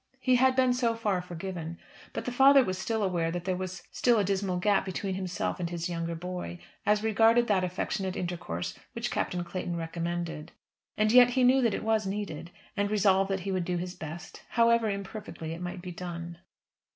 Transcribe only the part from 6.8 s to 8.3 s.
as regarded that affectionate